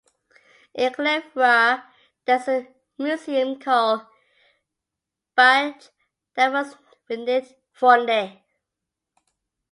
In 0.73 0.91
Glyvrar 0.93 1.83
there 2.25 2.37
is 2.37 2.47
a 2.47 2.67
museum 2.97 3.59
called 3.59 4.01
'Bygdasavnid 5.37 7.55
Forni'. 7.71 8.41